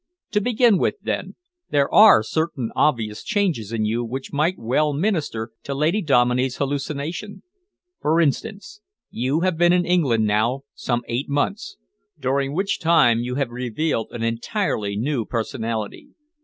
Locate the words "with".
0.79-0.95